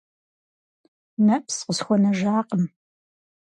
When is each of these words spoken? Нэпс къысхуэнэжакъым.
Нэпс 1.25 1.55
къысхуэнэжакъым. 1.65 2.63